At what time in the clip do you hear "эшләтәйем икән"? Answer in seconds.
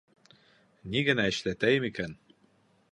1.33-2.21